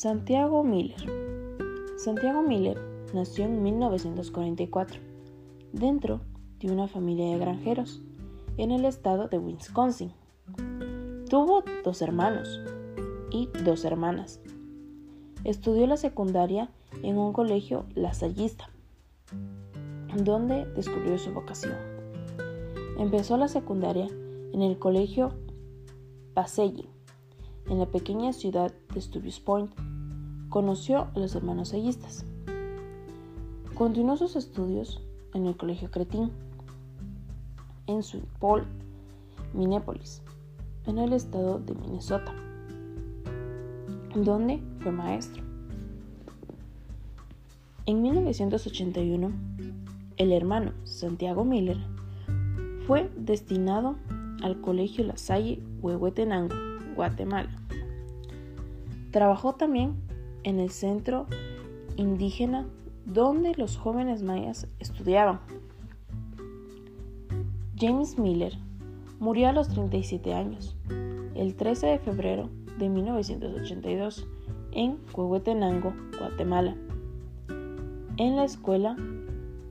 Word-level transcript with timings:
Santiago 0.00 0.62
Miller. 0.62 1.10
Santiago 1.96 2.40
Miller 2.40 2.78
nació 3.12 3.46
en 3.46 3.64
1944 3.64 5.00
dentro 5.72 6.20
de 6.60 6.70
una 6.70 6.86
familia 6.86 7.32
de 7.32 7.38
granjeros 7.40 8.00
en 8.58 8.70
el 8.70 8.84
estado 8.84 9.26
de 9.26 9.38
Wisconsin. 9.38 10.12
Tuvo 11.28 11.64
dos 11.82 12.00
hermanos 12.00 12.60
y 13.32 13.48
dos 13.64 13.84
hermanas. 13.84 14.38
Estudió 15.42 15.88
la 15.88 15.96
secundaria 15.96 16.70
en 17.02 17.18
un 17.18 17.32
colegio 17.32 17.84
lasallista, 17.96 18.70
donde 20.14 20.64
descubrió 20.76 21.18
su 21.18 21.32
vocación. 21.32 21.74
Empezó 23.00 23.36
la 23.36 23.48
secundaria 23.48 24.06
en 24.52 24.62
el 24.62 24.78
colegio 24.78 25.32
Pacelli, 26.34 26.88
en 27.68 27.80
la 27.80 27.86
pequeña 27.86 28.32
ciudad 28.32 28.72
de 28.94 29.00
Studios 29.00 29.40
Point, 29.40 29.72
conoció 30.48 31.08
a 31.14 31.18
los 31.18 31.34
hermanos 31.34 31.68
sellistas. 31.68 32.24
Continuó 33.74 34.16
sus 34.16 34.36
estudios 34.36 35.00
en 35.34 35.46
el 35.46 35.56
Colegio 35.56 35.90
Cretín, 35.90 36.32
en 37.86 37.98
St. 37.98 38.24
Paul, 38.40 38.64
Minneapolis, 39.52 40.22
en 40.86 40.98
el 40.98 41.12
estado 41.12 41.58
de 41.58 41.74
Minnesota, 41.74 42.34
donde 44.14 44.62
fue 44.80 44.92
maestro. 44.92 45.42
En 47.86 48.02
1981, 48.02 49.32
el 50.16 50.32
hermano 50.32 50.72
Santiago 50.84 51.44
Miller 51.44 51.78
fue 52.86 53.10
destinado 53.16 53.96
al 54.42 54.60
Colegio 54.60 55.04
La 55.04 55.16
Salle 55.16 55.62
Huehuetenango, 55.80 56.54
Guatemala. 56.96 57.50
Trabajó 59.10 59.54
también 59.54 60.07
en 60.48 60.60
el 60.60 60.70
centro 60.70 61.26
indígena 61.96 62.66
donde 63.04 63.54
los 63.54 63.76
jóvenes 63.76 64.22
mayas 64.22 64.66
estudiaban. 64.78 65.40
James 67.78 68.18
Miller 68.18 68.54
murió 69.20 69.48
a 69.48 69.52
los 69.52 69.68
37 69.68 70.32
años, 70.32 70.74
el 71.34 71.54
13 71.54 71.86
de 71.88 71.98
febrero 71.98 72.48
de 72.78 72.88
1982, 72.88 74.26
en 74.72 74.98
Huehuetenango, 75.14 75.92
Guatemala, 76.18 76.76
en 78.16 78.36
la 78.36 78.44
escuela 78.44 78.96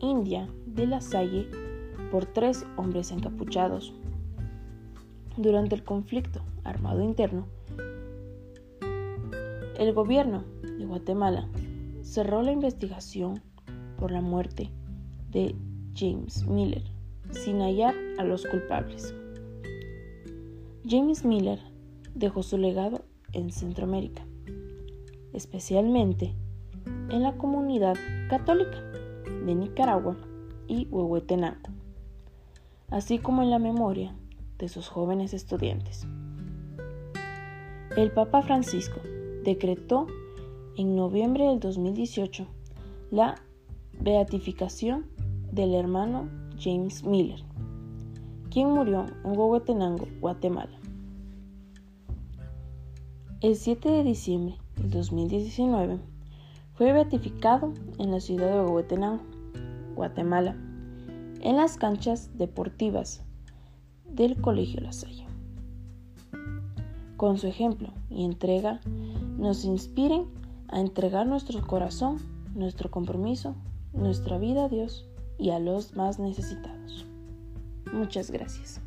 india 0.00 0.46
de 0.66 0.86
La 0.86 1.00
Salle 1.00 1.48
por 2.10 2.26
tres 2.26 2.66
hombres 2.76 3.12
encapuchados. 3.12 3.94
Durante 5.38 5.74
el 5.74 5.84
conflicto 5.84 6.42
armado 6.64 7.02
interno, 7.02 7.46
el 9.78 9.92
gobierno 9.92 10.44
de 10.62 10.86
Guatemala 10.86 11.48
cerró 12.02 12.42
la 12.42 12.52
investigación 12.52 13.42
por 13.98 14.10
la 14.10 14.20
muerte 14.20 14.70
de 15.30 15.54
James 15.94 16.46
Miller 16.46 16.82
sin 17.30 17.60
hallar 17.60 17.94
a 18.18 18.24
los 18.24 18.46
culpables. 18.46 19.14
James 20.88 21.24
Miller 21.24 21.58
dejó 22.14 22.42
su 22.42 22.56
legado 22.56 23.04
en 23.32 23.50
Centroamérica, 23.50 24.24
especialmente 25.32 26.34
en 27.10 27.22
la 27.22 27.36
comunidad 27.36 27.96
católica 28.30 28.80
de 29.44 29.54
Nicaragua 29.54 30.16
y 30.68 30.86
Huehuetenango, 30.86 31.70
así 32.88 33.18
como 33.18 33.42
en 33.42 33.50
la 33.50 33.58
memoria 33.58 34.14
de 34.58 34.68
sus 34.68 34.88
jóvenes 34.88 35.34
estudiantes. 35.34 36.06
El 37.96 38.10
Papa 38.12 38.42
Francisco 38.42 39.00
decretó 39.46 40.08
en 40.76 40.96
noviembre 40.96 41.46
del 41.46 41.60
2018 41.60 42.48
la 43.12 43.36
beatificación 44.00 45.06
del 45.52 45.72
hermano 45.72 46.28
James 46.58 47.04
Miller, 47.04 47.40
quien 48.50 48.70
murió 48.70 49.06
en 49.24 49.38
Huehuetenango, 49.38 50.08
Guatemala. 50.20 50.76
El 53.40 53.54
7 53.54 53.88
de 53.88 54.02
diciembre 54.02 54.56
del 54.78 54.90
2019 54.90 56.00
fue 56.74 56.92
beatificado 56.92 57.72
en 58.00 58.10
la 58.10 58.18
ciudad 58.18 58.50
de 58.50 58.62
Huehuetenango, 58.62 59.22
Guatemala, 59.94 60.56
en 61.40 61.56
las 61.56 61.76
canchas 61.76 62.36
deportivas 62.36 63.22
del 64.10 64.40
Colegio 64.40 64.80
La 64.80 64.92
Salle. 64.92 65.24
Con 67.16 67.38
su 67.38 67.46
ejemplo 67.46 67.90
y 68.10 68.24
entrega, 68.24 68.80
nos 69.36 69.64
inspiren 69.64 70.26
a 70.68 70.80
entregar 70.80 71.26
nuestro 71.26 71.64
corazón, 71.66 72.18
nuestro 72.54 72.90
compromiso, 72.90 73.54
nuestra 73.92 74.38
vida 74.38 74.64
a 74.64 74.68
Dios 74.68 75.06
y 75.38 75.50
a 75.50 75.58
los 75.58 75.94
más 75.94 76.18
necesitados. 76.18 77.06
Muchas 77.92 78.30
gracias. 78.30 78.80